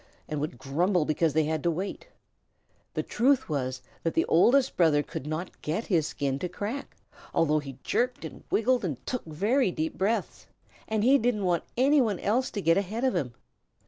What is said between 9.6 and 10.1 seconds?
deep